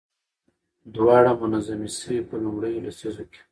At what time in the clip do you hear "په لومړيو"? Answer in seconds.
2.29-2.83